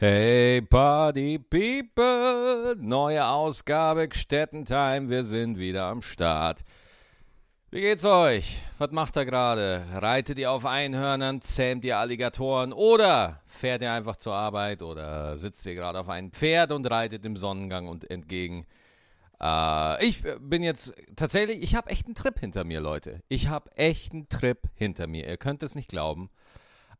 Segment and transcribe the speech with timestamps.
[0.00, 6.60] Hey Party People, neue Ausgabe Gstettentime, wir sind wieder am Start.
[7.72, 8.62] Wie geht's euch?
[8.78, 9.84] Was macht ihr gerade?
[9.94, 15.66] Reitet ihr auf Einhörnern, zähmt ihr Alligatoren oder fährt ihr einfach zur Arbeit oder sitzt
[15.66, 18.66] ihr gerade auf einem Pferd und reitet im Sonnengang und entgegen?
[19.40, 23.24] Äh, ich bin jetzt tatsächlich, ich habe echt einen Trip hinter mir, Leute.
[23.26, 25.26] Ich habe echt einen Trip hinter mir.
[25.26, 26.30] Ihr könnt es nicht glauben.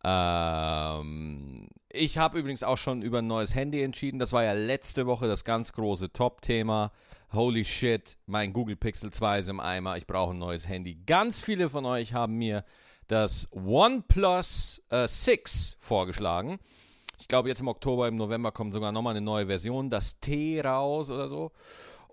[0.05, 4.19] Ähm, ich habe übrigens auch schon über ein neues Handy entschieden.
[4.19, 6.93] Das war ja letzte Woche das ganz große Top-Thema.
[7.33, 9.97] Holy shit, mein Google Pixel 2 ist im Eimer.
[9.97, 10.99] Ich brauche ein neues Handy.
[11.07, 12.65] Ganz viele von euch haben mir
[13.07, 16.59] das OnePlus äh, 6 vorgeschlagen.
[17.21, 20.61] Ich glaube, jetzt im Oktober, im November kommt sogar nochmal eine neue Version, das T
[20.61, 21.53] raus oder so.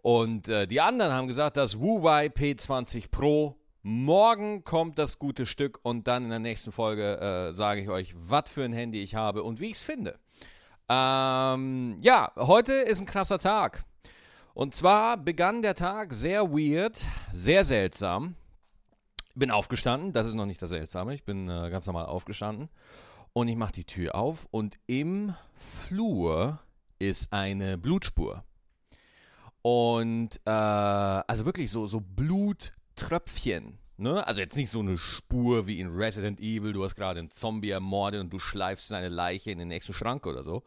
[0.02, 3.55] Und äh, die anderen haben gesagt, das Huawei P20 Pro
[3.88, 8.16] Morgen kommt das gute Stück und dann in der nächsten Folge äh, sage ich euch,
[8.17, 10.17] was für ein Handy ich habe und wie ich es finde.
[10.89, 13.85] Ähm, ja, heute ist ein krasser Tag.
[14.55, 18.34] Und zwar begann der Tag sehr weird, sehr seltsam.
[19.35, 22.70] Bin aufgestanden, das ist noch nicht das Seltsame, ich bin äh, ganz normal aufgestanden.
[23.34, 26.57] Und ich mache die Tür auf und im Flur
[26.98, 28.43] ist eine Blutspur.
[29.62, 33.77] Und äh, also wirklich so, so Blut Tröpfchen.
[33.98, 34.26] Ne?
[34.27, 37.70] Also jetzt nicht so eine Spur wie in Resident Evil, du hast gerade einen Zombie
[37.70, 40.63] ermordet und du schleifst seine Leiche in den nächsten Schrank oder so.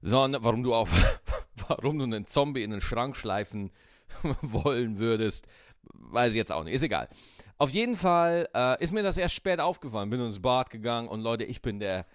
[0.00, 0.90] Sondern warum du auf
[1.68, 3.70] warum du einen Zombie in den Schrank schleifen
[4.42, 5.46] wollen würdest,
[5.92, 6.74] weiß ich jetzt auch nicht.
[6.74, 7.08] Ist egal.
[7.58, 10.10] Auf jeden Fall äh, ist mir das erst spät aufgefallen.
[10.10, 12.06] Bin ins Bad gegangen und Leute, ich bin der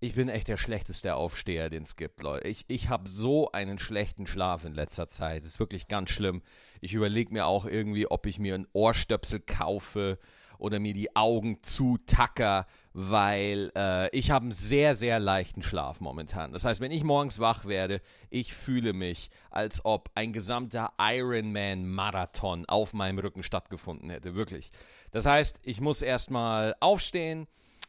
[0.00, 2.46] ich bin echt der schlechteste Aufsteher, den es gibt, Leute.
[2.48, 5.38] Ich, ich habe so einen schlechten Schlaf in letzter Zeit.
[5.42, 6.42] Das ist wirklich ganz schlimm.
[6.80, 10.18] Ich überlege mir auch irgendwie, ob ich mir ein Ohrstöpsel kaufe
[10.58, 16.52] oder mir die Augen zutacker, weil äh, ich habe einen sehr, sehr leichten Schlaf momentan.
[16.52, 18.00] Das heißt, wenn ich morgens wach werde,
[18.30, 24.34] ich fühle mich, als ob ein gesamter Ironman-Marathon auf meinem Rücken stattgefunden hätte.
[24.34, 24.70] Wirklich.
[25.10, 27.46] Das heißt, ich muss erstmal aufstehen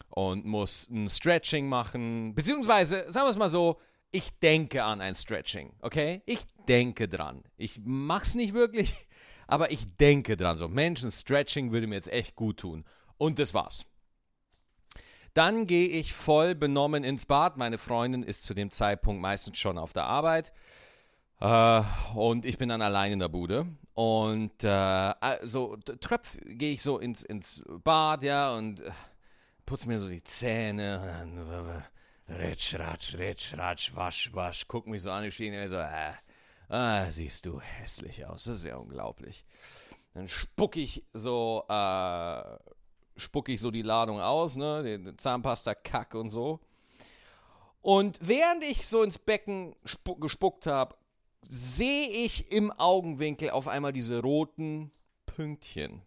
[0.10, 2.34] und muss ein Stretching machen.
[2.36, 3.80] Beziehungsweise, sagen wir es mal so,
[4.12, 6.22] ich denke an ein Stretching, okay?
[6.26, 7.44] Ich denke dran.
[7.58, 8.94] Ich mach's nicht wirklich,
[9.48, 10.58] aber ich denke dran.
[10.58, 12.86] So, Mensch, ein Stretching würde mir jetzt echt gut tun.
[13.18, 13.86] Und das war's.
[15.34, 17.58] Dann gehe ich voll benommen ins Bad.
[17.58, 20.52] Meine Freundin ist zu dem Zeitpunkt meistens schon auf der Arbeit.
[21.40, 21.84] Uh,
[22.16, 23.68] und ich bin dann allein in der Bude.
[23.94, 25.12] Und uh,
[25.44, 28.92] so tröpf gehe ich so ins, ins Bad, ja, und uh,
[29.68, 31.28] putze mir so die Zähne
[32.30, 36.14] ritsch, ratsch, ritsch, ratsch, wasch, wasch, guck mich so an, ich stehe so, äh,
[36.70, 39.46] ah, siehst du hässlich aus, das ist ja unglaublich.
[40.14, 42.58] Dann spuck ich so, äh,
[43.18, 46.60] spuck ich so die Ladung aus, ne, den Zahnpasta, Kack und so.
[47.82, 49.76] Und während ich so ins Becken
[50.20, 50.96] gespuckt habe,
[51.48, 54.92] sehe ich im Augenwinkel auf einmal diese roten
[55.26, 56.02] Pünktchen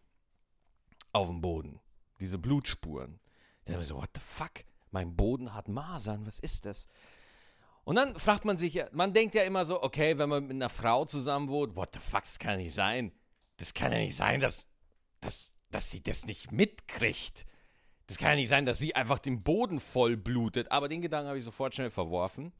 [1.12, 1.78] auf dem Boden.
[2.20, 3.20] Diese Blutspuren.
[3.66, 4.64] Der so, what the fuck?
[4.90, 6.88] Mein Boden hat Masern, was ist das?
[7.84, 10.68] Und dann fragt man sich, man denkt ja immer so, okay, wenn man mit einer
[10.68, 13.12] Frau zusammen wohnt, what the fuck, das kann nicht sein.
[13.56, 14.68] Das kann ja nicht sein, dass,
[15.20, 17.46] dass, dass sie das nicht mitkriegt.
[18.06, 20.70] Das kann ja nicht sein, dass sie einfach den Boden voll blutet.
[20.70, 22.52] Aber den Gedanken habe ich sofort schnell verworfen,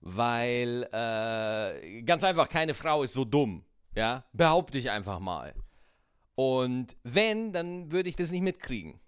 [0.00, 3.64] weil äh, ganz einfach, keine Frau ist so dumm.
[3.94, 5.54] Ja, behaupte ich einfach mal.
[6.34, 9.00] Und wenn, dann würde ich das nicht mitkriegen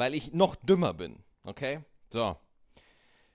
[0.00, 1.22] weil ich noch dümmer bin.
[1.44, 1.80] Okay?
[2.08, 2.34] So.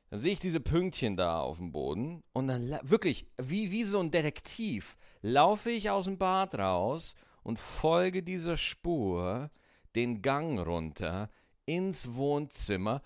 [0.09, 3.99] Dann sehe ich diese Pünktchen da auf dem Boden und dann wirklich, wie, wie so
[3.99, 9.51] ein Detektiv, laufe ich aus dem Bad raus und folge dieser Spur
[9.95, 11.29] den Gang runter
[11.67, 13.03] ins Wohnzimmer.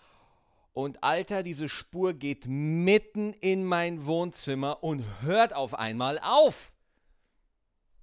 [0.72, 6.74] Und Alter, diese Spur geht mitten in mein Wohnzimmer und hört auf einmal auf.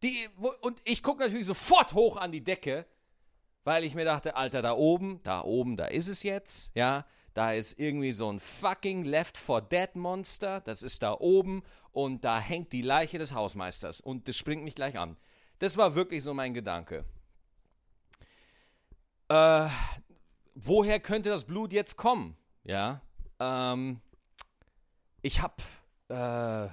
[0.02, 0.28] Die,
[0.60, 2.84] und ich gucke natürlich sofort hoch an die Decke
[3.66, 7.04] weil ich mir dachte, Alter, da oben, da oben, da ist es jetzt, ja,
[7.34, 12.22] da ist irgendwie so ein fucking Left 4 Dead Monster, das ist da oben und
[12.24, 15.16] da hängt die Leiche des Hausmeisters und das springt mich gleich an.
[15.58, 17.04] Das war wirklich so mein Gedanke.
[19.28, 19.68] Äh,
[20.54, 22.36] woher könnte das Blut jetzt kommen?
[22.62, 23.02] Ja,
[23.40, 24.00] ähm,
[25.22, 25.56] ich habe
[26.06, 26.70] äh,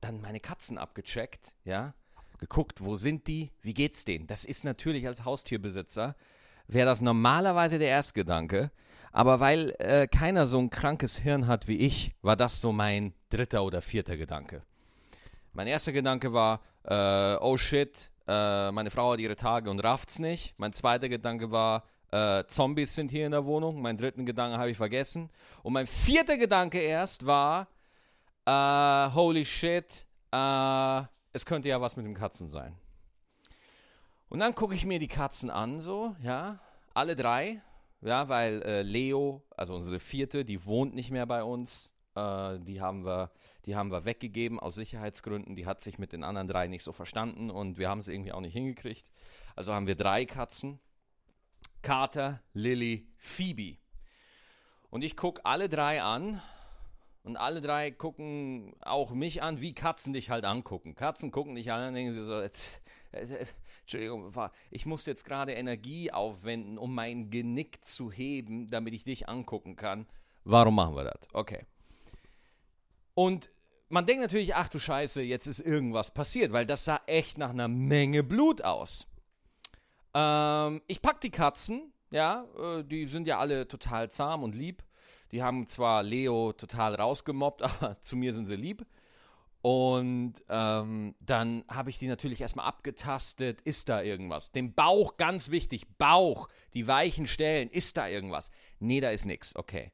[0.00, 1.94] dann meine Katzen abgecheckt, ja,
[2.42, 4.26] geguckt, wo sind die, wie geht's denen.
[4.26, 6.16] Das ist natürlich als Haustierbesitzer,
[6.66, 8.70] wäre das normalerweise der Erstgedanke.
[9.12, 13.14] Aber weil äh, keiner so ein krankes Hirn hat wie ich, war das so mein
[13.28, 14.62] dritter oder vierter Gedanke.
[15.52, 20.18] Mein erster Gedanke war, äh, oh shit, äh, meine Frau hat ihre Tage und rafft's
[20.18, 20.54] nicht.
[20.58, 21.84] Mein zweiter Gedanke war,
[22.14, 23.80] Äh, Zombies sind hier in der Wohnung.
[23.80, 25.30] Meinen dritten Gedanke habe ich vergessen.
[25.62, 27.68] Und mein vierter Gedanke erst war,
[28.44, 32.76] äh, holy shit, äh, es könnte ja was mit den Katzen sein.
[34.28, 36.60] Und dann gucke ich mir die Katzen an, so, ja,
[36.94, 37.62] alle drei,
[38.00, 41.92] ja, weil äh, Leo, also unsere vierte, die wohnt nicht mehr bei uns.
[42.14, 43.30] Äh, die, haben wir,
[43.64, 45.54] die haben wir weggegeben aus Sicherheitsgründen.
[45.54, 48.32] Die hat sich mit den anderen drei nicht so verstanden und wir haben es irgendwie
[48.32, 49.08] auch nicht hingekriegt.
[49.54, 50.80] Also haben wir drei Katzen.
[51.82, 53.78] Carter, Lily, Phoebe.
[54.90, 56.40] Und ich gucke alle drei an
[57.24, 60.94] und alle drei gucken auch mich an, wie Katzen dich halt angucken.
[60.94, 62.42] Katzen gucken dich an und denken so,
[63.80, 64.32] Entschuldigung,
[64.70, 69.76] ich muss jetzt gerade Energie aufwenden, um mein Genick zu heben, damit ich dich angucken
[69.76, 70.06] kann.
[70.44, 71.28] Warum machen wir das?
[71.32, 71.64] Okay.
[73.14, 73.50] Und
[73.88, 77.50] man denkt natürlich, ach du Scheiße, jetzt ist irgendwas passiert, weil das sah echt nach
[77.50, 79.06] einer Menge Blut aus.
[80.14, 84.82] Ähm, ich pack die Katzen, ja, äh, die sind ja alle total zahm und lieb.
[85.32, 88.86] Die haben zwar Leo total rausgemobbt, aber zu mir sind sie lieb.
[89.62, 93.60] Und ähm, dann habe ich die natürlich erstmal abgetastet.
[93.60, 94.50] Ist da irgendwas?
[94.50, 95.86] Den Bauch, ganz wichtig.
[95.98, 97.70] Bauch, die weichen Stellen.
[97.70, 98.50] Ist da irgendwas?
[98.80, 99.54] Nee, da ist nichts.
[99.54, 99.92] Okay.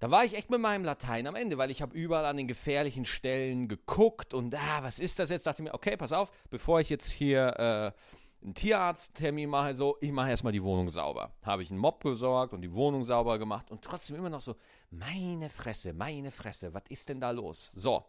[0.00, 2.48] Da war ich echt mit meinem Latein am Ende, weil ich habe überall an den
[2.48, 5.46] gefährlichen Stellen geguckt und ah, was ist das jetzt?
[5.46, 8.00] Dachte ich mir, okay, pass auf, bevor ich jetzt hier äh,
[8.42, 11.32] einen Tierarzttermin mache, so, ich mache erstmal die Wohnung sauber.
[11.42, 14.56] Habe ich einen Mob besorgt und die Wohnung sauber gemacht und trotzdem immer noch so,
[14.90, 17.70] meine Fresse, meine Fresse, was ist denn da los?
[17.74, 18.04] So.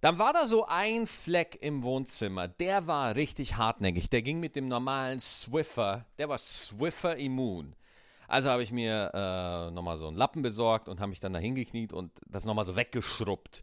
[0.00, 4.10] Dann war da so ein Fleck im Wohnzimmer, der war richtig hartnäckig.
[4.10, 7.74] Der ging mit dem normalen Swiffer, der war Swiffer immun.
[8.28, 11.38] Also habe ich mir äh, nochmal so einen Lappen besorgt und habe mich dann da
[11.38, 13.62] hingekniet und das nochmal so weggeschrubbt.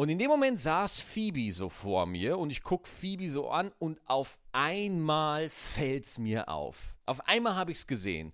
[0.00, 3.72] Und in dem Moment saß Phoebe so vor mir und ich gucke Phoebe so an
[3.80, 6.94] und auf einmal fällt es mir auf.
[7.04, 8.32] Auf einmal habe ich es gesehen.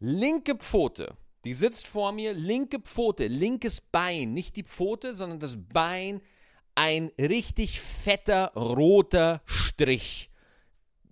[0.00, 5.56] Linke Pfote, die sitzt vor mir, linke Pfote, linkes Bein, nicht die Pfote, sondern das
[5.72, 6.20] Bein,
[6.74, 10.30] ein richtig fetter roter Strich.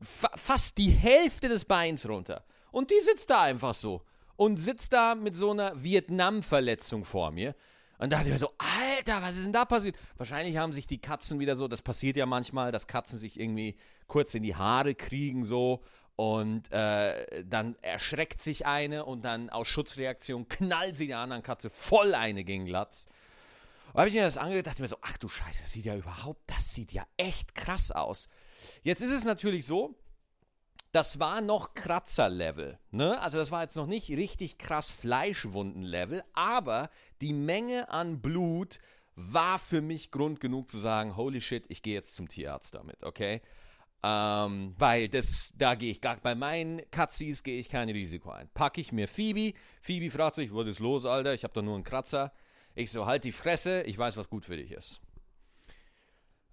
[0.02, 2.44] Fa fast die Hälfte des Beins runter.
[2.72, 4.02] Und die sitzt da einfach so.
[4.34, 7.54] Und sitzt da mit so einer Vietnam-Verletzung vor mir.
[7.98, 9.96] Und da dachte ich mir so, Alter, was ist denn da passiert?
[10.16, 13.76] Wahrscheinlich haben sich die Katzen wieder so, das passiert ja manchmal, dass Katzen sich irgendwie
[14.06, 15.82] kurz in die Haare kriegen so
[16.16, 21.70] und äh, dann erschreckt sich eine und dann aus Schutzreaktion knallt sie der anderen Katze
[21.70, 23.06] voll eine gegen Latz.
[23.92, 25.96] Und habe ich mir das angehört, dachte mir so, ach du Scheiße, das sieht ja
[25.96, 28.28] überhaupt, das sieht ja echt krass aus.
[28.82, 29.94] Jetzt ist es natürlich so,
[30.92, 32.78] das war noch Kratzer-Level.
[32.90, 33.20] Ne?
[33.20, 36.90] Also das war jetzt noch nicht richtig krass Fleischwunden-Level, aber
[37.20, 38.78] die Menge an Blut
[39.14, 43.02] war für mich Grund genug zu sagen, holy shit, ich gehe jetzt zum Tierarzt damit,
[43.02, 43.40] okay?
[44.02, 48.48] Ähm, weil das, da gehe ich gar, bei meinen Katzis gehe ich kein Risiko ein.
[48.52, 51.74] Packe ich mir Phoebe, Phoebe fragt sich, was ist los, Alter, ich habe doch nur
[51.74, 52.32] einen Kratzer.
[52.74, 55.00] Ich so, halt die Fresse, ich weiß, was gut für dich ist.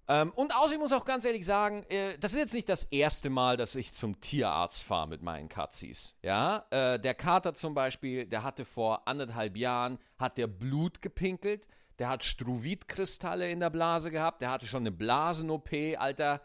[0.06, 2.84] Ähm, und außerdem muss ich auch ganz ehrlich sagen, äh, das ist jetzt nicht das
[2.84, 6.14] erste Mal, dass ich zum Tierarzt fahre mit meinen Katzis.
[6.22, 11.66] Ja, äh, der Kater zum Beispiel, der hatte vor anderthalb Jahren, hat der Blut gepinkelt,
[11.98, 16.42] der hat Struvit-Kristalle in der Blase gehabt, der hatte schon eine Blasen-OP, Alter.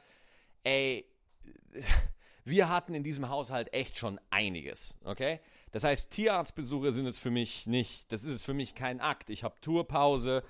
[0.64, 1.06] Ey,
[2.46, 5.42] wir hatten in diesem Haushalt echt schon einiges, okay?
[5.72, 9.30] Das heißt, Tierarztbesuche sind jetzt für mich nicht, das ist jetzt für mich kein Akt.
[9.30, 10.44] Ich habe Tourpause,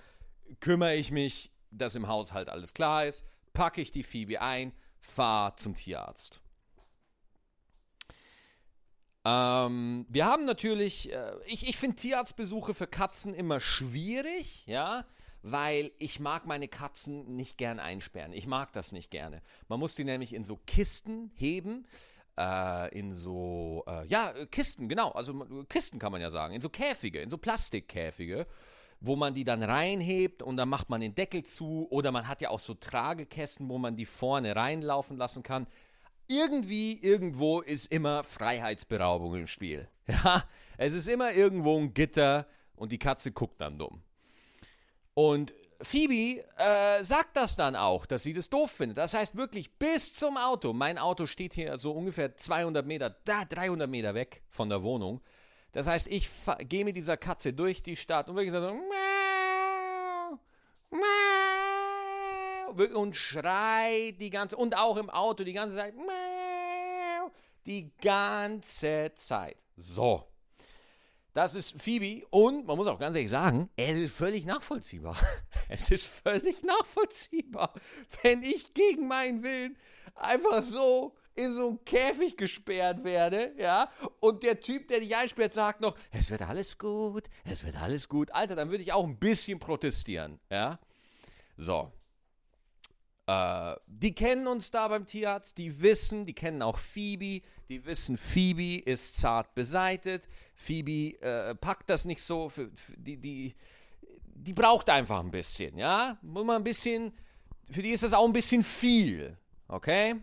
[0.59, 5.55] kümmere ich mich dass im Haushalt alles klar ist, packe ich die Phoebe ein, fahre
[5.55, 6.41] zum Tierarzt.
[9.25, 15.05] Ähm, wir haben natürlich, äh, ich, ich finde Tierarztbesuche für Katzen immer schwierig, ja,
[15.41, 18.33] weil ich mag meine Katzen nicht gern einsperren.
[18.33, 19.41] Ich mag das nicht gerne.
[19.67, 21.85] Man muss die nämlich in so Kisten heben,
[22.37, 26.69] äh, in so, äh, ja, Kisten, genau, also Kisten kann man ja sagen, in so
[26.69, 28.47] Käfige, in so Plastikkäfige
[29.01, 32.41] wo man die dann reinhebt und dann macht man den Deckel zu oder man hat
[32.41, 35.67] ja auch so Tragekästen, wo man die vorne reinlaufen lassen kann.
[36.27, 39.87] Irgendwie, irgendwo ist immer Freiheitsberaubung im Spiel.
[40.23, 40.43] Ja,
[40.77, 44.01] es ist immer irgendwo ein Gitter und die Katze guckt dann dumm.
[45.13, 48.97] Und Phoebe äh, sagt das dann auch, dass sie das doof findet.
[48.97, 50.73] Das heißt wirklich bis zum Auto.
[50.73, 55.21] Mein Auto steht hier so ungefähr 200 Meter, da 300 Meter weg von der Wohnung.
[55.71, 56.29] Das heißt, ich
[56.67, 60.39] gehe mit dieser Katze durch die Stadt und wirklich so miau,
[60.89, 67.31] miau, und schreit die ganze und auch im Auto die ganze Zeit miau,
[67.65, 69.57] die ganze Zeit.
[69.77, 70.25] So.
[71.33, 75.15] Das ist Phoebe und man muss auch ganz ehrlich sagen, es ist völlig nachvollziehbar.
[75.71, 77.71] Es ist völlig nachvollziehbar,
[78.23, 79.77] wenn ich gegen meinen Willen
[80.15, 85.53] einfach so in so einen Käfig gesperrt werde, ja, und der Typ, der dich einsperrt,
[85.53, 88.31] sagt noch, es wird alles gut, es wird alles gut.
[88.31, 90.79] Alter, dann würde ich auch ein bisschen protestieren, ja.
[91.57, 91.91] So.
[93.25, 98.17] Äh, die kennen uns da beim Tierarzt, die wissen, die kennen auch Phoebe, die wissen,
[98.17, 103.55] Phoebe ist zart beseitet, Phoebe äh, packt das nicht so, für, für die, die,
[104.23, 106.17] die braucht einfach ein bisschen, ja.
[106.21, 107.13] Muss man ein bisschen,
[107.71, 110.15] für die ist das auch ein bisschen viel, okay?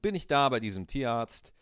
[0.00, 1.54] Bin ich da bei diesem Tierarzt.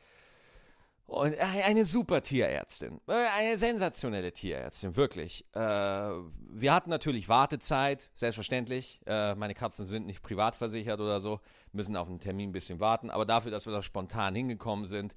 [1.11, 3.01] Und eine super Tierärztin.
[3.09, 5.45] Äh, eine sensationelle Tierärztin, wirklich.
[5.55, 9.01] Äh, wir hatten natürlich Wartezeit, selbstverständlich.
[9.07, 11.41] Äh, meine Katzen sind nicht privat versichert oder so,
[11.73, 13.11] müssen auf einen Termin ein bisschen warten.
[13.11, 15.17] Aber dafür, dass wir da spontan hingekommen sind,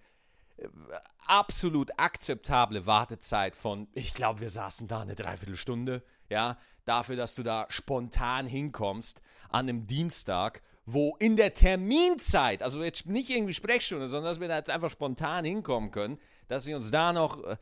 [0.58, 0.68] äh,
[1.28, 6.02] absolut akzeptable Wartezeit von, ich glaube, wir saßen da eine Dreiviertelstunde.
[6.28, 12.84] Ja, dafür, dass du da spontan hinkommst an einem Dienstag wo in der Terminzeit, also
[12.84, 16.74] jetzt nicht irgendwie Sprechstunde, sondern dass wir da jetzt einfach spontan hinkommen können, dass sie
[16.74, 17.44] uns da noch.
[17.44, 17.58] Äh,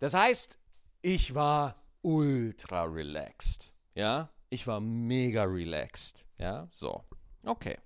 [0.00, 0.58] das heißt,
[1.02, 3.72] ich war ultra relaxed.
[3.94, 6.26] Ja, ich war mega relaxed.
[6.38, 7.04] Ja, so.
[7.44, 7.78] Okay.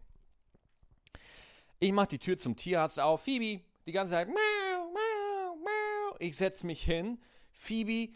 [1.79, 3.25] Ich mache die Tür zum Tierarzt auf.
[3.25, 4.29] Phoebe, die ganze Zeit.
[4.29, 6.17] Mau, mau, mau.
[6.19, 7.19] Ich setze mich hin.
[7.53, 8.15] Phoebe,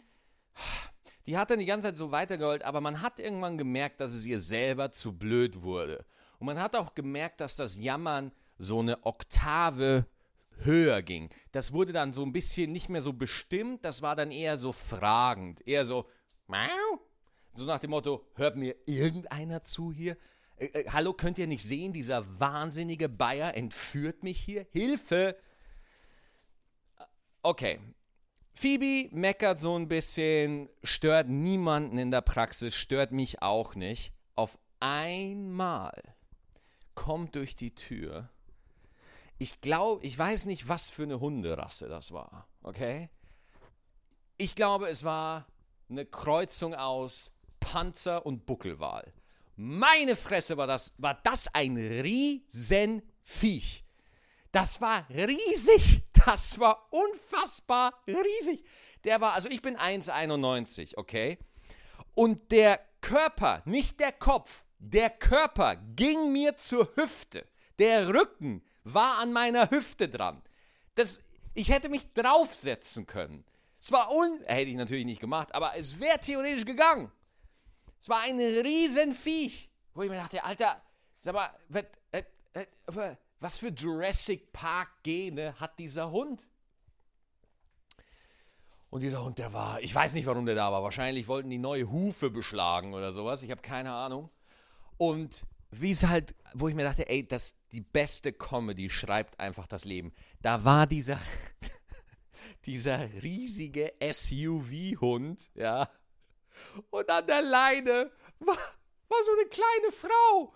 [1.27, 4.25] die hat dann die ganze Zeit so weitergeholt, aber man hat irgendwann gemerkt, dass es
[4.25, 6.05] ihr selber zu blöd wurde.
[6.41, 10.07] Und man hat auch gemerkt, dass das Jammern so eine Oktave
[10.63, 11.29] höher ging.
[11.51, 14.71] Das wurde dann so ein bisschen nicht mehr so bestimmt, das war dann eher so
[14.71, 16.07] fragend, eher so,
[17.53, 20.17] so nach dem Motto, hört mir irgendeiner zu hier?
[20.57, 24.65] Äh, äh, hallo, könnt ihr nicht sehen, dieser wahnsinnige Bayer entführt mich hier?
[24.71, 25.37] Hilfe!
[27.43, 27.79] Okay.
[28.53, 34.11] Phoebe meckert so ein bisschen, stört niemanden in der Praxis, stört mich auch nicht.
[34.33, 36.15] Auf einmal
[37.01, 38.29] kommt durch die Tür.
[39.39, 43.09] Ich glaube, ich weiß nicht, was für eine Hunderasse das war, okay?
[44.37, 45.47] Ich glaube, es war
[45.89, 49.11] eine Kreuzung aus Panzer und Buckelwal.
[49.55, 53.03] Meine Fresse war das, war das ein Riesenviech.
[54.51, 56.03] Das war riesig.
[56.23, 58.63] Das war unfassbar riesig.
[59.05, 61.39] Der war, also ich bin 1,91, okay?
[62.13, 67.45] Und der Körper, nicht der Kopf, der Körper ging mir zur Hüfte.
[67.77, 70.41] Der Rücken war an meiner Hüfte dran.
[70.95, 71.21] Das,
[71.53, 73.45] ich hätte mich draufsetzen können.
[73.79, 74.41] Es war un...
[74.45, 77.11] Hätte ich natürlich nicht gemacht, aber es wäre theoretisch gegangen.
[77.99, 79.69] Es war ein Riesenviech.
[79.93, 80.81] Wo ich mir dachte, Alter,
[81.17, 81.51] sag mal,
[83.39, 86.47] was, für Jurassic Park-Gene hat dieser Hund?
[88.89, 90.81] Und dieser Hund, der war, ich weiß nicht, warum der da war.
[90.81, 93.43] Wahrscheinlich wollten die neue Hufe beschlagen oder sowas.
[93.43, 94.31] Ich habe keine Ahnung.
[95.01, 99.65] Und wie es halt, wo ich mir dachte, ey, das die beste Comedy schreibt einfach
[99.65, 100.13] das Leben.
[100.43, 101.19] Da war dieser
[102.67, 105.89] dieser riesige SUV-Hund, ja.
[106.91, 110.53] Und an der Leine war, war so eine kleine Frau.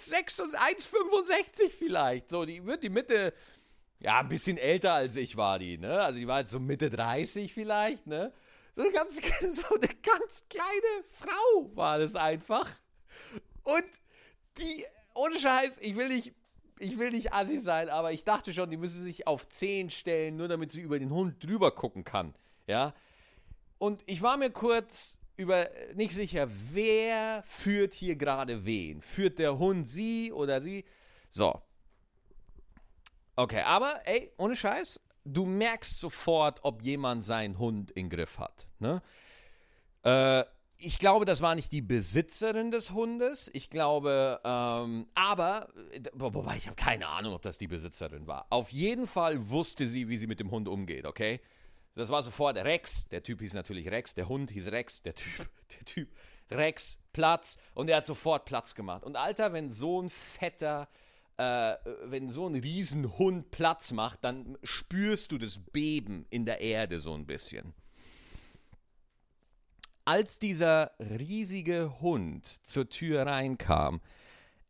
[0.00, 2.30] 1,65 vielleicht.
[2.30, 3.32] So, die wird die Mitte,
[4.00, 6.00] ja, ein bisschen älter als ich war die, ne?
[6.00, 8.32] Also die war jetzt so Mitte 30 vielleicht, ne?
[8.72, 9.14] So eine ganz,
[9.52, 12.68] so eine ganz kleine Frau war das einfach.
[13.64, 13.84] Und
[14.58, 16.32] die, ohne Scheiß, ich will nicht,
[16.78, 20.36] ich will nicht assi sein, aber ich dachte schon, die müsse sich auf 10 stellen,
[20.36, 22.34] nur damit sie über den Hund drüber gucken kann.
[22.66, 22.94] Ja.
[23.78, 29.00] Und ich war mir kurz über nicht sicher, wer führt hier gerade wen.
[29.00, 30.84] Führt der Hund sie oder sie?
[31.28, 31.60] So.
[33.36, 38.66] Okay, aber ey, ohne Scheiß, du merkst sofort, ob jemand seinen Hund im Griff hat.
[38.78, 39.02] Ne?
[40.02, 40.44] Äh,
[40.84, 43.50] ich glaube, das war nicht die Besitzerin des Hundes.
[43.54, 45.68] Ich glaube, ähm, aber,
[46.12, 48.46] wobei ich habe keine Ahnung, ob das die Besitzerin war.
[48.50, 51.40] Auf jeden Fall wusste sie, wie sie mit dem Hund umgeht, okay?
[51.94, 53.08] Das war sofort Rex.
[53.08, 54.14] Der Typ hieß natürlich Rex.
[54.14, 55.02] Der Hund hieß Rex.
[55.02, 55.48] Der Typ,
[55.78, 56.08] der Typ
[56.50, 57.56] Rex, Platz.
[57.74, 59.04] Und er hat sofort Platz gemacht.
[59.04, 60.88] Und Alter, wenn so ein fetter,
[61.38, 67.00] äh, wenn so ein Riesenhund Platz macht, dann spürst du das Beben in der Erde
[67.00, 67.74] so ein bisschen
[70.04, 74.00] als dieser riesige Hund zur Tür reinkam,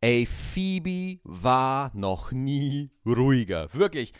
[0.01, 3.73] ey, Phoebe war noch nie ruhiger.
[3.73, 4.13] Wirklich.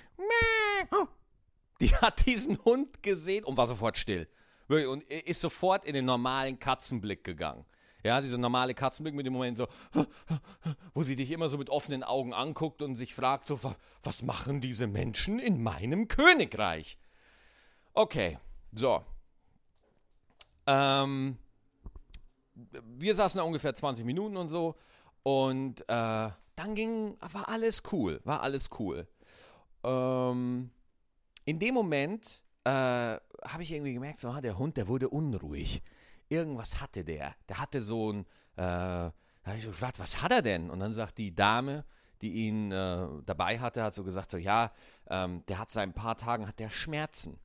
[1.82, 4.28] Die hat diesen Hund gesehen und war sofort still.
[4.68, 7.66] Und ist sofort in den normalen Katzenblick gegangen.
[8.04, 9.68] Ja, dieser normale Katzenblick mit dem Moment so,
[10.94, 13.60] wo sie dich immer so mit offenen Augen anguckt und sich fragt so,
[14.04, 17.00] was machen diese Menschen in meinem Königreich?
[17.94, 18.38] Okay,
[18.72, 19.04] so,
[20.68, 21.38] ähm,
[22.54, 24.76] wir saßen da ungefähr 20 Minuten und so.
[25.24, 29.08] Und äh, dann ging, war alles cool, war alles cool.
[29.84, 30.72] Ähm,
[31.46, 35.82] in dem Moment äh, habe ich irgendwie gemerkt, so, ah, der Hund, der wurde unruhig.
[36.30, 37.36] Irgendwas hatte der.
[37.50, 38.22] Der hatte so ein,
[38.56, 39.12] äh, da
[39.46, 40.70] habe ich so gefragt, was hat er denn?
[40.70, 41.86] Und dann sagt die Dame,
[42.22, 44.72] die ihn äh, dabei hatte, hat so gesagt, so, ja,
[45.08, 47.40] ähm, der hat seit ein paar Tagen, hat der Schmerzen.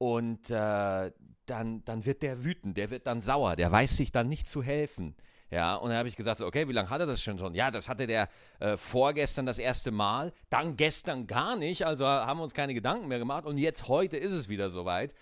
[0.00, 1.12] Und äh,
[1.44, 4.62] dann, dann wird der wütend, der wird dann sauer, der weiß sich dann nicht zu
[4.62, 5.14] helfen.
[5.50, 7.54] Ja, und dann habe ich gesagt, okay, wie lange hat er das schon schon?
[7.54, 8.30] Ja, das hatte der
[8.60, 13.08] äh, vorgestern das erste Mal, dann gestern gar nicht, also haben wir uns keine Gedanken
[13.08, 15.14] mehr gemacht und jetzt heute ist es wieder soweit.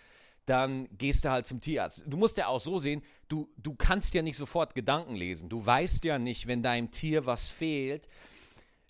[0.47, 2.05] Dann gehst du halt zum Tierarzt.
[2.07, 5.49] Du musst ja auch so sehen, du, du kannst ja nicht sofort Gedanken lesen.
[5.49, 8.09] Du weißt ja nicht, wenn deinem Tier was fehlt.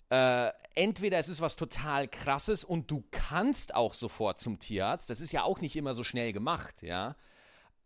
[0.09, 5.09] Äh, entweder es ist was total krasses und du kannst auch sofort zum Tierarzt.
[5.09, 7.15] Das ist ja auch nicht immer so schnell gemacht, ja.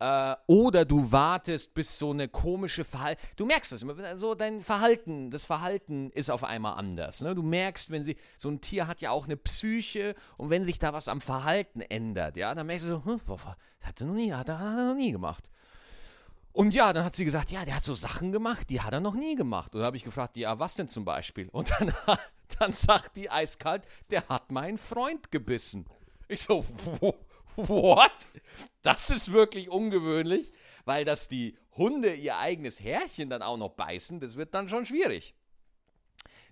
[0.00, 3.22] Äh, oder du wartest, bis so eine komische Verhalten.
[3.36, 7.20] Du merkst es, so dein Verhalten, das Verhalten ist auf einmal anders.
[7.20, 7.34] Ne?
[7.34, 10.78] Du merkst, wenn sie, so ein Tier hat ja auch eine Psyche und wenn sich
[10.78, 14.14] da was am Verhalten ändert, ja, dann merkst du so, hm, das hat sie noch
[14.14, 15.48] nie, hat er noch nie gemacht.
[16.54, 19.00] Und ja, dann hat sie gesagt, ja, der hat so Sachen gemacht, die hat er
[19.00, 19.74] noch nie gemacht.
[19.74, 21.48] Und dann habe ich gefragt, ja, was denn zum Beispiel?
[21.48, 21.92] Und dann,
[22.60, 25.84] dann sagt die eiskalt, der hat meinen Freund gebissen.
[26.28, 26.64] Ich so,
[27.56, 28.12] what?
[28.82, 30.52] Das ist wirklich ungewöhnlich,
[30.84, 34.86] weil dass die Hunde ihr eigenes Härchen dann auch noch beißen, das wird dann schon
[34.86, 35.34] schwierig.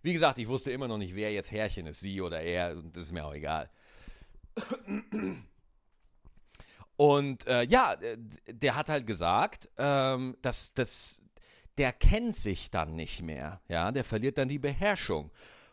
[0.02, 2.96] Wie gesagt, ich wusste immer noch nicht, wer jetzt Härchen ist, sie oder er, und
[2.96, 3.70] das ist mir auch egal.
[6.96, 7.96] Und äh, ja,
[8.46, 11.22] der hat halt gesagt, ähm, dass das,
[11.78, 15.30] der kennt sich dann nicht mehr, ja, der verliert dann die Beherrschung.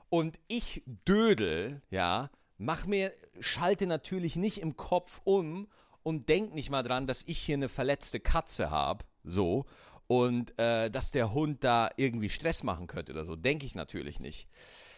[0.09, 5.67] Und ich Dödel, ja, mach mir, schalte natürlich nicht im Kopf um
[6.03, 9.65] und denk nicht mal dran, dass ich hier eine verletzte Katze habe, so,
[10.07, 13.35] und äh, dass der Hund da irgendwie Stress machen könnte oder so.
[13.35, 14.47] Denke ich natürlich nicht.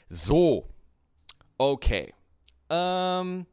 [0.07, 0.69] So,
[1.57, 2.13] okay.
[2.69, 3.45] Ähm,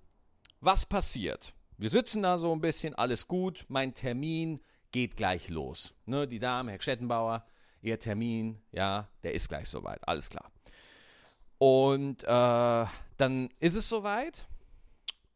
[0.61, 1.53] was passiert?
[1.81, 3.65] Wir sitzen da so ein bisschen, alles gut.
[3.69, 5.95] Mein Termin geht gleich los.
[6.07, 7.47] Ne, die Dame, Herr Stettenbauer,
[7.81, 10.01] Ihr Termin, ja, der ist gleich soweit.
[10.09, 10.51] Alles klar.
[11.59, 12.87] Und äh,
[13.17, 14.49] dann ist es soweit.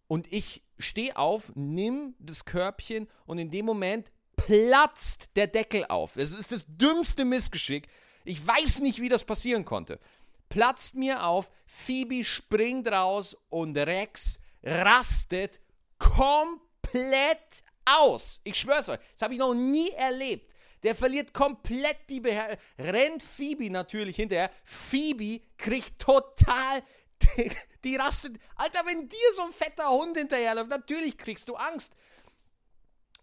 [0.08, 6.16] Und ich stehe auf, nimm das Körbchen und in dem Moment platzt der Deckel auf.
[6.16, 7.86] Es ist das dümmste Missgeschick.
[8.24, 10.00] Ich weiß nicht, wie das passieren konnte.
[10.48, 15.60] Platzt mir auf, Phoebe springt raus und Rex rastet
[16.02, 18.40] komplett aus.
[18.44, 20.52] Ich schwör's euch, das habe ich noch nie erlebt.
[20.82, 22.60] Der verliert komplett die Beherrschung.
[22.78, 24.50] Rennt Phoebe natürlich hinterher.
[24.64, 26.82] Phoebe kriegt total
[27.36, 27.52] die,
[27.84, 28.36] die rastet.
[28.56, 31.94] Alter, wenn dir so ein fetter Hund hinterherläuft, natürlich kriegst du Angst.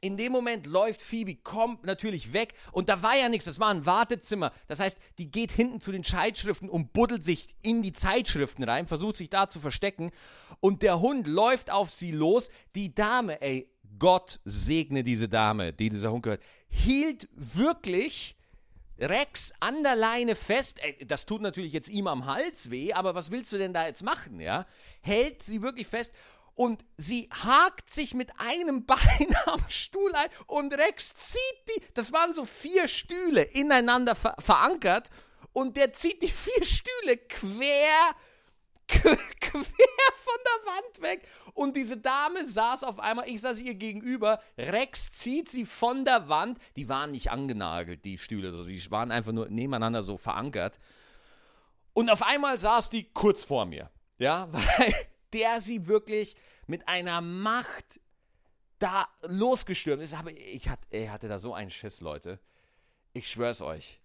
[0.01, 3.69] In dem Moment läuft Phoebe, kommt natürlich weg und da war ja nichts, das war
[3.69, 4.51] ein Wartezimmer.
[4.67, 8.88] Das heißt, die geht hinten zu den Zeitschriften und buddelt sich in die Zeitschriften rein,
[8.88, 10.12] versucht sich da zu verstecken
[10.62, 12.49] und der Hund läuft auf sie los.
[12.75, 18.38] Die Dame, ey, Gott segne diese Dame, die dieser Hund gehört, hielt wirklich
[18.99, 20.79] Rex an der Leine fest.
[20.81, 23.88] Ey, das tut natürlich jetzt ihm am Hals weh, aber was willst du denn da
[23.88, 24.65] jetzt machen, ja?
[25.01, 26.13] Hält sie wirklich fest
[26.60, 28.98] und sie hakt sich mit einem Bein
[29.45, 35.10] am Stuhl ein und Rex zieht die, das waren so vier Stühle ineinander ver verankert
[35.54, 38.13] und der zieht die vier Stühle quer
[38.88, 41.28] quer von der Wand weg.
[41.54, 46.28] Und diese Dame saß auf einmal, ich saß ihr gegenüber, Rex zieht sie von der
[46.28, 46.58] Wand.
[46.76, 50.78] Die waren nicht angenagelt, die Stühle, also die waren einfach nur nebeneinander so verankert.
[51.93, 53.91] Und auf einmal saß die kurz vor mir.
[54.17, 54.93] Ja, weil
[55.34, 56.36] der sie wirklich
[56.68, 58.00] mit einer Macht
[58.80, 60.13] da losgestürmt ist.
[60.13, 62.39] Aber ich hatte, ich hatte da so einen Schiss, Leute.
[63.13, 64.00] Ich schwör's euch.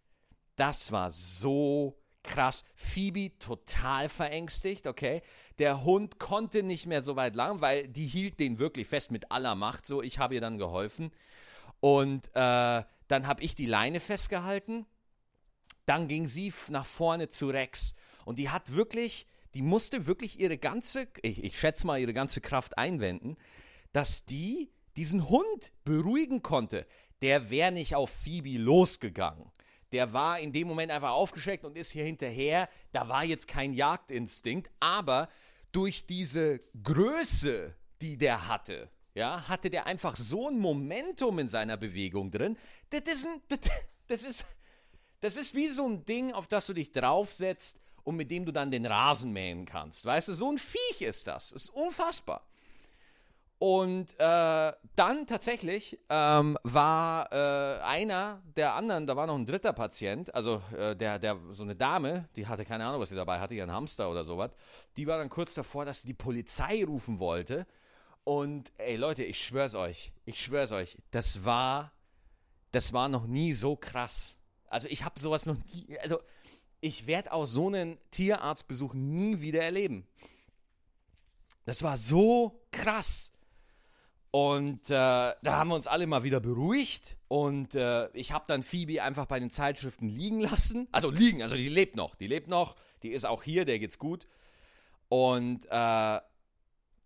[0.57, 2.65] Das war so krass.
[2.75, 5.23] Phoebe total verängstigt, okay.
[5.59, 9.31] Der Hund konnte nicht mehr so weit lang, weil die hielt den wirklich fest mit
[9.31, 9.87] aller Macht.
[9.87, 11.13] So, ich habe ihr dann geholfen.
[11.81, 14.87] Und äh, dann habe ich die Leine festgehalten.
[15.87, 17.95] Dann ging sie nach vorne zu Rex.
[18.25, 22.41] Und die hat wirklich die musste wirklich ihre ganze, ich, ich schätze mal, ihre ganze
[22.41, 23.37] Kraft einwenden,
[23.93, 26.87] dass die diesen Hund beruhigen konnte.
[27.23, 29.51] Der wäre nicht auf Phoebe losgegangen.
[29.93, 32.69] Der war in dem Moment einfach aufgeschreckt und ist hier hinterher.
[32.93, 35.29] Da war jetzt kein Jagdinstinkt, aber
[35.71, 41.77] durch diese Größe, die der hatte, ja, hatte der einfach so ein Momentum in seiner
[41.77, 42.57] Bewegung drin.
[42.91, 43.41] Das ist, ein,
[44.09, 44.45] das, ist,
[45.21, 48.53] das ist wie so ein Ding, auf das du dich draufsetzt und mit dem du
[48.53, 50.05] dann den Rasen mähen kannst.
[50.05, 51.53] Weißt du, so ein Viech ist das.
[51.53, 52.47] ist unfassbar.
[53.59, 59.73] Und äh, dann tatsächlich ähm, war äh, einer der anderen, da war noch ein dritter
[59.73, 63.41] Patient, also äh, der, der, so eine Dame, die hatte keine Ahnung, was sie dabei
[63.41, 64.51] hatte, ihren Hamster oder sowas,
[64.97, 67.67] die war dann kurz davor, dass sie die Polizei rufen wollte.
[68.25, 71.93] Und ey Leute, ich schwör's euch, ich schwör's euch, das war,
[72.73, 74.37] das war noch nie so krass.
[74.67, 76.21] Also ich habe sowas noch nie, also
[76.85, 80.07] ich werde auch so einen Tierarztbesuch nie wieder erleben.
[81.65, 83.33] Das war so krass.
[84.31, 87.17] Und äh, da haben wir uns alle mal wieder beruhigt.
[87.29, 90.87] Und äh, ich habe dann Phoebe einfach bei den Zeitschriften liegen lassen.
[90.93, 92.17] Also liegen, also die lebt noch.
[92.17, 92.77] Die lebt noch.
[93.03, 94.27] Die ist auch hier, der geht's gut.
[95.09, 96.21] Und äh,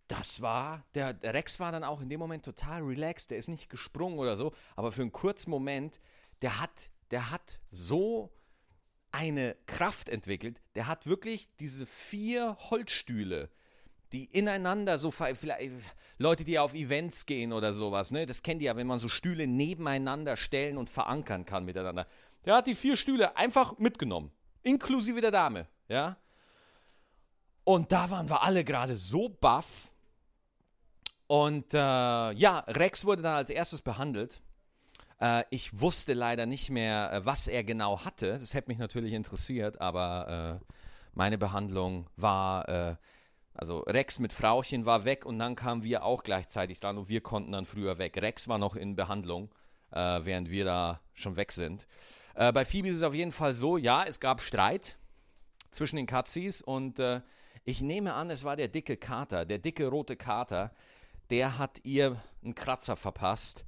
[0.09, 3.31] das war, der, der, Rex war dann auch in dem Moment total relaxed.
[3.31, 4.53] Der ist nicht gesprungen oder so.
[4.75, 6.01] Aber für einen kurzen Moment,
[6.43, 8.33] der hat, der hat so
[9.11, 10.61] eine Kraft entwickelt.
[10.75, 13.51] Der hat wirklich diese vier Holzstühle
[14.12, 15.83] die ineinander so vielleicht
[16.18, 18.27] Leute, die auf Events gehen oder sowas, ne?
[18.27, 22.07] Das kennt ihr ja, wenn man so Stühle nebeneinander stellen und verankern kann miteinander.
[22.44, 26.16] Der hat die vier Stühle einfach mitgenommen, inklusive der Dame, ja?
[27.64, 29.92] Und da waren wir alle gerade so baff.
[31.27, 34.40] Und äh, ja, Rex wurde dann als erstes behandelt.
[35.21, 38.39] Äh, ich wusste leider nicht mehr, äh, was er genau hatte.
[38.39, 40.75] Das hätte mich natürlich interessiert, aber äh,
[41.15, 42.97] meine Behandlung war äh,
[43.55, 47.21] also Rex mit Frauchen war weg und dann kamen wir auch gleichzeitig dran und wir
[47.21, 48.17] konnten dann früher weg.
[48.23, 49.51] Rex war noch in Behandlung,
[49.91, 51.89] äh, während wir da schon weg sind.
[52.35, 54.97] Äh, bei Phoebe ist es auf jeden Fall so, ja, es gab Streit
[55.73, 56.99] zwischen den Katzis und
[57.65, 60.73] ich nehme an, es war der dicke Kater, der dicke rote Kater,
[61.29, 63.67] der hat ihr einen Kratzer verpasst.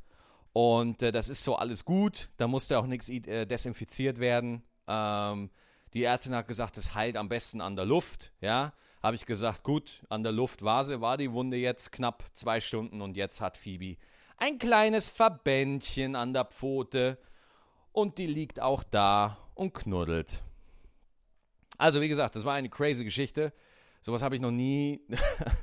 [0.53, 4.63] Und äh, das ist so alles gut, da musste auch nichts äh, desinfiziert werden.
[4.89, 5.51] Ähm,
[5.95, 9.63] die Ärztin hat gesagt, es heilt am besten an der Luft, ja habe ich gesagt,
[9.63, 13.41] gut, an der Luft war sie, war die Wunde jetzt knapp zwei Stunden und jetzt
[13.41, 13.97] hat Phoebe
[14.37, 17.19] ein kleines Verbändchen an der Pfote
[17.93, 20.43] und die liegt auch da und knuddelt.
[21.77, 23.53] Also wie gesagt, das war eine crazy Geschichte.
[24.01, 25.03] Sowas habe ich noch nie.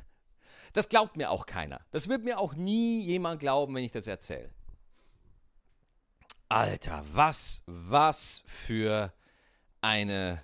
[0.74, 1.82] das glaubt mir auch keiner.
[1.92, 4.50] Das wird mir auch nie jemand glauben, wenn ich das erzähle.
[6.50, 9.12] Alter, was, was für
[9.82, 10.44] eine,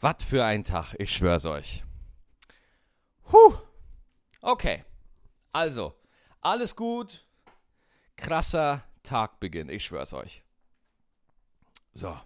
[0.00, 1.84] was für ein Tag, ich schwör's euch.
[3.24, 3.54] Puh.
[4.40, 4.84] Okay.
[5.52, 5.94] Also,
[6.40, 7.24] alles gut.
[8.16, 10.42] Krasser Tagbeginn, ich schwör's euch.
[11.94, 12.16] So.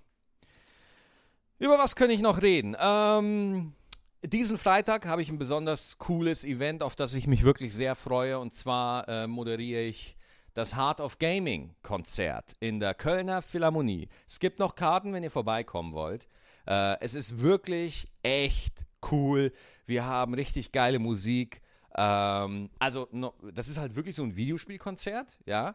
[1.59, 2.77] Über was kann ich noch reden?
[2.79, 3.75] Ähm,
[4.23, 8.39] diesen Freitag habe ich ein besonders cooles Event, auf das ich mich wirklich sehr freue.
[8.39, 10.17] Und zwar äh, moderiere ich
[10.55, 14.09] das Heart of Gaming Konzert in der Kölner Philharmonie.
[14.27, 16.29] Es gibt noch Karten, wenn ihr vorbeikommen wollt.
[16.67, 19.53] Äh, es ist wirklich echt cool.
[19.87, 21.61] Wir haben richtig geile Musik.
[21.97, 25.75] Ähm, also, no, das ist halt wirklich so ein Videospielkonzert, ja.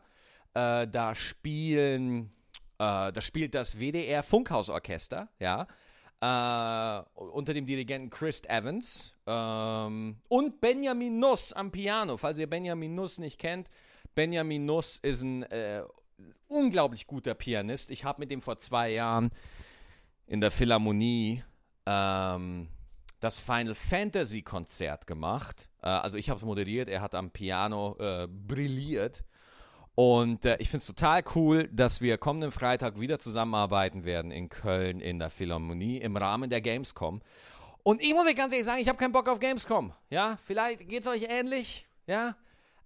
[0.53, 2.31] Äh, da spielen,
[2.79, 5.67] äh, da spielt das WDR Funkhausorchester, ja.
[6.19, 12.17] Äh, unter dem Dirigenten Chris Evans ähm, und Benjamin Nuss am Piano.
[12.17, 13.69] Falls ihr Benjamin Nuss nicht kennt,
[14.17, 15.83] Benjamin Nuss ist ein äh,
[16.47, 17.91] unglaublich guter Pianist.
[17.91, 19.29] Ich habe mit dem vor zwei Jahren
[20.25, 21.43] in der Philharmonie
[21.85, 22.67] ähm,
[23.19, 25.69] das Final Fantasy Konzert gemacht.
[25.83, 29.23] Äh, also ich habe es moderiert, er hat am Piano äh, brilliert.
[29.93, 34.49] Und äh, ich finde es total cool, dass wir kommenden Freitag wieder zusammenarbeiten werden in
[34.49, 37.21] Köln in der Philharmonie im Rahmen der Gamescom.
[37.83, 39.93] Und ich muss euch ganz ehrlich sagen, ich habe keinen Bock auf Gamescom.
[40.09, 41.85] Ja, vielleicht geht es euch ähnlich.
[42.07, 42.35] Ja,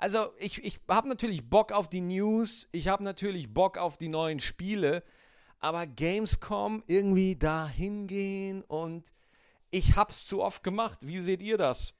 [0.02, 4.08] also ich, ich habe natürlich Bock auf die News, ich habe natürlich Bock auf die
[4.08, 5.04] neuen Spiele,
[5.60, 9.14] aber Gamescom irgendwie da hingehen und
[9.70, 10.98] ich hab's zu oft gemacht.
[11.02, 11.94] Wie seht ihr das?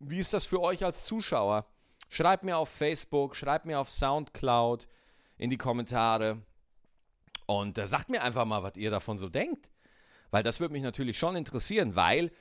[0.00, 1.66] Wie ist das für euch als Zuschauer?
[2.08, 4.88] Schreibt mir auf Facebook, schreibt mir auf Soundcloud
[5.38, 6.42] in die Kommentare
[7.46, 9.70] und äh, sagt mir einfach mal, was ihr davon so denkt.
[10.32, 12.32] Weil das würde mich natürlich schon interessieren, weil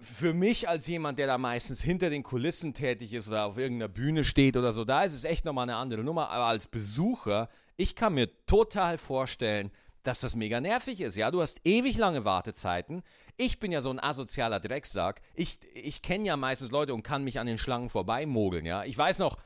[0.00, 3.92] für mich als jemand, der da meistens hinter den Kulissen tätig ist oder auf irgendeiner
[3.92, 6.30] Bühne steht oder so, da ist es echt nochmal eine andere Nummer.
[6.30, 9.70] Aber als Besucher, ich kann mir total vorstellen,
[10.02, 11.16] dass das mega nervig ist.
[11.16, 13.02] Ja, du hast ewig lange Wartezeiten.
[13.36, 15.22] Ich bin ja so ein asozialer Drecksack.
[15.34, 18.84] Ich, ich kenne ja meistens Leute und kann mich an den Schlangen vorbeimogeln, ja.
[18.84, 19.36] Ich weiß noch,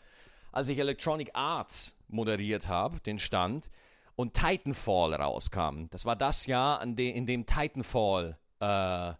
[0.52, 3.70] als ich Electronic Arts moderiert habe, den Stand,
[4.16, 5.88] und Titanfall rauskam.
[5.90, 9.12] Das war das Jahr, in dem Titanfall äh,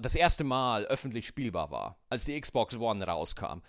[0.00, 3.60] das erste Mal öffentlich spielbar war, als die Xbox One rauskam.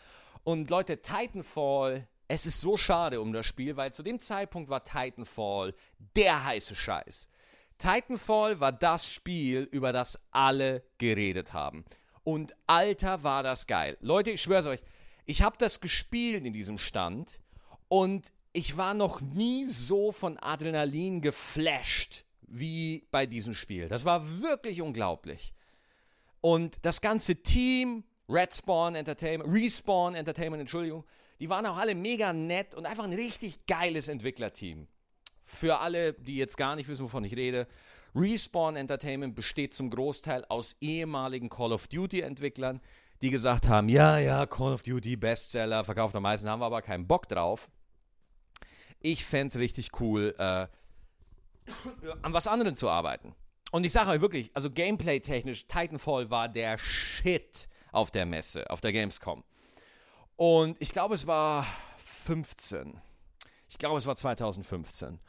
[0.44, 4.84] Und Leute, Titanfall, es ist so schade um das Spiel, weil zu dem Zeitpunkt war
[4.84, 5.74] Titanfall
[6.16, 7.30] der heiße Scheiß.
[7.78, 11.86] Titanfall war das Spiel, über das alle geredet haben.
[12.24, 13.98] Und alter war das geil.
[14.02, 14.82] Leute, ich schwör's euch,
[15.26, 17.40] ich habe das gespielt in diesem Stand
[17.88, 23.88] und ich war noch nie so von Adrenalin geflasht wie bei diesem Spiel.
[23.88, 25.54] Das war wirklich unglaublich.
[26.42, 31.04] Und das ganze Team, Red Spawn Entertainment, Respawn Entertainment, Entschuldigung,
[31.40, 34.88] die waren auch alle mega nett und einfach ein richtig geiles Entwicklerteam.
[35.46, 37.68] Für alle, die jetzt gar nicht wissen, wovon ich rede,
[38.16, 42.82] Respawn Entertainment besteht zum Großteil aus ehemaligen Call of Duty Entwicklern,
[43.22, 46.82] die gesagt haben, ja, ja, Call of Duty Bestseller, verkauft am meisten, haben wir aber
[46.82, 47.70] keinen Bock drauf.
[49.00, 50.68] Ich fände es richtig cool, äh,
[52.22, 53.36] an was anderem zu arbeiten.
[53.72, 58.82] Und ich sage euch wirklich, also gameplay-technisch, Titanfall war der Shit auf der Messe, auf
[58.82, 59.44] der Gamescom.
[60.36, 61.66] Und ich glaube, es war
[61.98, 63.00] 15.
[63.68, 65.20] Ich glaube, es war 2015.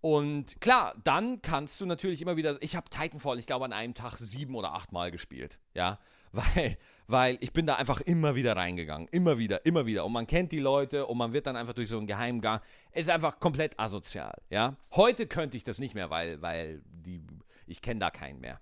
[0.00, 2.60] Und klar, dann kannst du natürlich immer wieder.
[2.60, 5.58] Ich habe Titanfall, ich glaube, an einem Tag sieben oder acht Mal gespielt.
[5.74, 5.98] Ja,
[6.32, 9.06] weil, weil ich bin da einfach immer wieder reingegangen.
[9.08, 10.04] Immer wieder, immer wieder.
[10.04, 12.60] Und man kennt die Leute und man wird dann einfach durch so einen Geheimgang.
[12.90, 14.34] Es ist einfach komplett asozial.
[14.50, 17.20] Ja, heute könnte ich das nicht mehr, weil, weil die,
[17.66, 18.60] ich kenne da keinen mehr.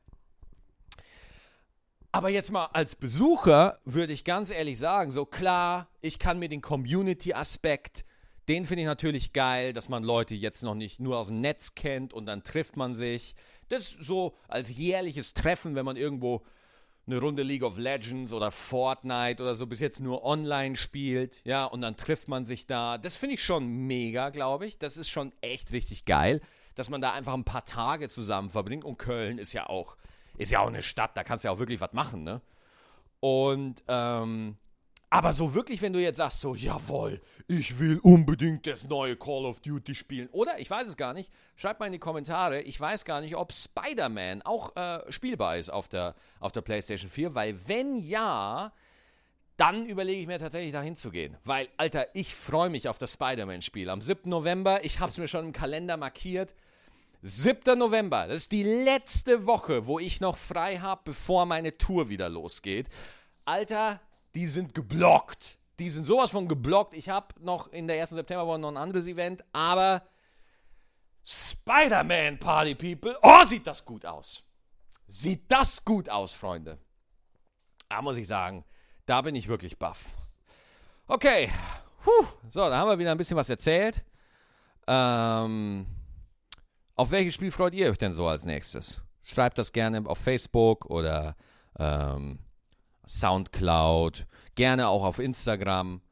[2.12, 6.48] Aber jetzt mal als Besucher würde ich ganz ehrlich sagen, so klar, ich kann mir
[6.48, 8.04] den Community-Aspekt
[8.50, 11.76] den finde ich natürlich geil, dass man Leute jetzt noch nicht nur aus dem Netz
[11.76, 13.36] kennt und dann trifft man sich.
[13.68, 16.42] Das so als jährliches Treffen, wenn man irgendwo
[17.06, 21.64] eine Runde League of Legends oder Fortnite oder so bis jetzt nur online spielt, ja,
[21.64, 22.98] und dann trifft man sich da.
[22.98, 24.78] Das finde ich schon mega, glaube ich.
[24.78, 26.40] Das ist schon echt richtig geil,
[26.74, 28.84] dass man da einfach ein paar Tage zusammen verbringt.
[28.84, 29.96] Und Köln ist ja auch,
[30.38, 32.40] ist ja auch eine Stadt, da kannst du ja auch wirklich was machen, ne?
[33.20, 34.56] Und ähm,
[35.12, 39.44] aber so wirklich, wenn du jetzt sagst, so, jawohl, ich will unbedingt das neue Call
[39.44, 40.28] of Duty spielen.
[40.30, 43.34] Oder, ich weiß es gar nicht, schreibt mal in die Kommentare, ich weiß gar nicht,
[43.34, 48.72] ob Spider-Man auch äh, spielbar ist auf der, auf der PlayStation 4, weil wenn ja,
[49.60, 51.36] dann überlege ich mir tatsächlich dahin zu gehen.
[51.44, 53.90] Weil, Alter, ich freue mich auf das Spider-Man-Spiel.
[53.90, 54.30] Am 7.
[54.30, 56.54] November, ich habe es mir schon im Kalender markiert.
[57.20, 57.78] 7.
[57.78, 62.30] November, das ist die letzte Woche, wo ich noch frei habe, bevor meine Tour wieder
[62.30, 62.88] losgeht.
[63.44, 64.00] Alter,
[64.34, 65.58] die sind geblockt.
[65.78, 66.94] Die sind sowas von geblockt.
[66.94, 68.10] Ich habe noch in der 1.
[68.10, 70.02] September noch ein anderes Event, aber
[71.22, 73.18] Spider-Man Party People.
[73.20, 74.42] Oh, sieht das gut aus.
[75.06, 76.78] Sieht das gut aus, Freunde.
[77.90, 78.64] Da muss ich sagen,
[79.10, 80.04] da bin ich wirklich baff.
[81.08, 81.50] Okay.
[82.04, 82.26] Puh.
[82.48, 84.04] So, da haben wir wieder ein bisschen was erzählt.
[84.86, 85.84] Ähm,
[86.94, 89.00] auf welches Spiel freut ihr euch denn so als nächstes?
[89.24, 91.34] Schreibt das gerne auf Facebook oder
[91.76, 92.38] ähm,
[93.04, 96.02] Soundcloud, gerne auch auf Instagram.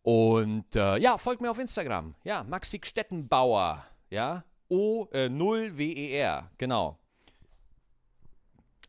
[0.00, 2.14] Und äh, ja, folgt mir auf Instagram.
[2.24, 3.84] Ja, Maxi Stettenbauer.
[4.08, 6.38] Ja, O0WER.
[6.38, 6.98] Äh, genau.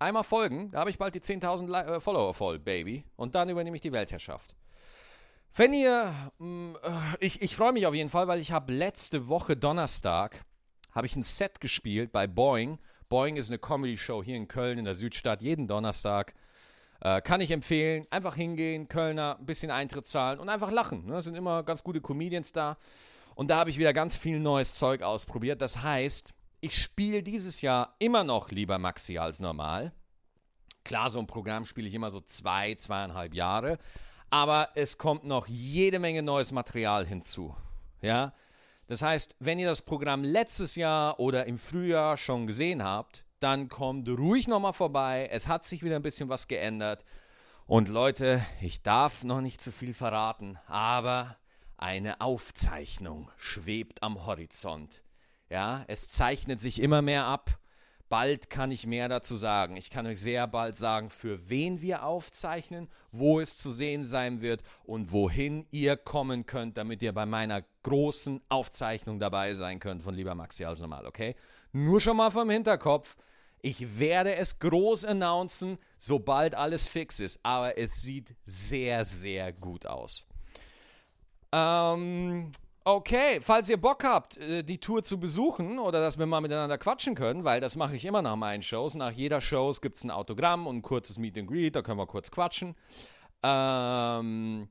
[0.03, 3.05] Einmal folgen, da habe ich bald die 10.000 äh, Follower voll, Baby.
[3.15, 4.53] Und dann übernehme ich die Weltherrschaft.
[5.55, 6.89] Wenn ihr, mh, mm, äh,
[7.21, 10.43] ich, ich freue mich auf jeden Fall, weil ich habe letzte Woche Donnerstag,
[10.91, 12.79] habe ich ein Set gespielt bei Boeing.
[13.07, 16.33] Boeing ist eine Comedy-Show hier in Köln in der Südstadt, jeden Donnerstag.
[16.99, 18.05] Äh, kann ich empfehlen.
[18.09, 21.05] Einfach hingehen, Kölner, ein bisschen Eintritt zahlen und einfach lachen.
[21.05, 21.21] Ne?
[21.21, 22.75] sind immer ganz gute Comedians da.
[23.35, 25.61] Und da habe ich wieder ganz viel neues Zeug ausprobiert.
[25.61, 29.91] Das heißt, ich spiele dieses Jahr immer noch lieber Maxi als normal.
[30.85, 33.79] Klar, so ein Programm spiele ich immer so zwei, zweieinhalb Jahre.
[34.29, 37.53] Aber es kommt noch jede Menge neues Material hinzu.
[38.01, 38.33] Ja?
[38.87, 43.67] Das heißt, wenn ihr das Programm letztes Jahr oder im Frühjahr schon gesehen habt, dann
[43.67, 45.27] kommt ruhig nochmal vorbei.
[45.33, 47.03] Es hat sich wieder ein bisschen was geändert.
[47.65, 51.35] Und Leute, ich darf noch nicht zu viel verraten, aber
[51.75, 55.03] eine Aufzeichnung schwebt am Horizont.
[55.53, 57.59] Ja, es zeichnet sich immer mehr ab.
[58.09, 59.77] Bald kann ich mehr dazu sagen.
[59.77, 64.41] Ich kann euch sehr bald sagen, für wen wir aufzeichnen, wo es zu sehen sein
[64.41, 70.01] wird und wohin ihr kommen könnt, damit ihr bei meiner großen Aufzeichnung dabei sein könnt
[70.01, 71.35] von Lieber Maxi als normal, okay?
[71.71, 73.15] Nur schon mal vom Hinterkopf.
[73.61, 77.39] Ich werde es groß announcen, sobald alles fix ist.
[77.43, 80.25] Aber es sieht sehr, sehr gut aus.
[81.51, 82.49] Ähm,
[82.85, 86.77] okay, falls ihr Bock habt, äh, die Tour zu besuchen oder dass wir mal miteinander
[86.77, 88.95] quatschen können, weil das mache ich immer nach meinen Shows.
[88.95, 91.99] Nach jeder Show gibt es ein Autogramm und ein kurzes Meet and Greet, da können
[91.99, 92.75] wir kurz quatschen.
[93.41, 94.67] Ähm,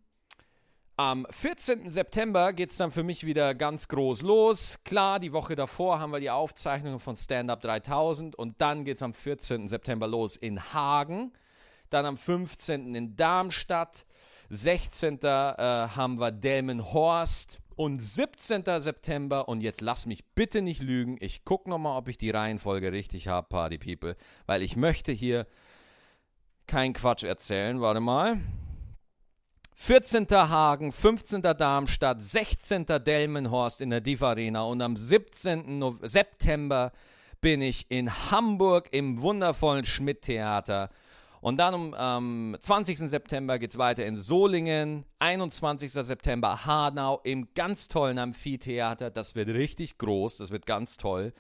[0.97, 1.89] am 14.
[1.89, 4.79] September geht es dann für mich wieder ganz groß los.
[4.85, 8.97] Klar, die Woche davor haben wir die Aufzeichnungen von Stand Up 3000 und dann geht
[8.97, 9.69] es am 14.
[9.69, 11.33] September los in Hagen.
[11.89, 12.95] Dann am 15.
[12.95, 14.05] in Darmstadt.
[14.51, 15.21] 16.
[15.23, 17.62] Äh, haben wir Delmenhorst.
[17.77, 18.65] Und 17.
[18.79, 22.93] September, und jetzt lass mich bitte nicht lügen, ich gucke nochmal, ob ich die Reihenfolge
[22.93, 25.47] richtig habe, Party People, weil ich möchte hier
[26.67, 27.81] keinen Quatsch erzählen.
[27.81, 28.41] Warte mal.
[29.75, 30.27] 14.
[30.31, 31.43] Hagen, 15.
[31.43, 32.87] Darmstadt, 16.
[32.87, 35.79] Delmenhorst in der Div Arena und am 17.
[35.79, 36.93] No September
[37.41, 40.91] bin ich in Hamburg im wundervollen Schmidt-Theater.
[41.43, 42.99] Und dann am ähm, 20.
[42.99, 45.93] September geht es weiter in Solingen, 21.
[45.93, 49.11] September Hanau im ganz tollen Amphitheater.
[49.11, 51.33] Das wird richtig groß, das wird ganz toll.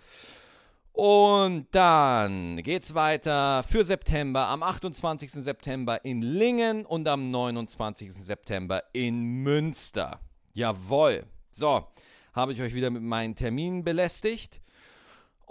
[0.92, 5.30] Und dann geht's weiter für September am 28.
[5.30, 8.12] September in Lingen und am 29.
[8.12, 10.18] September in Münster.
[10.52, 11.26] Jawohl.
[11.52, 11.86] So,
[12.32, 14.62] habe ich euch wieder mit meinen Terminen belästigt.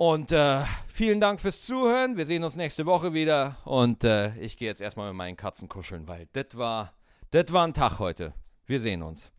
[0.03, 2.17] Und äh, vielen Dank fürs Zuhören.
[2.17, 3.57] Wir sehen uns nächste Woche wieder.
[3.65, 6.93] Und äh, ich gehe jetzt erstmal mit meinen Katzen kuscheln, weil das war,
[7.31, 8.33] war ein Tag heute.
[8.65, 9.31] Wir sehen uns.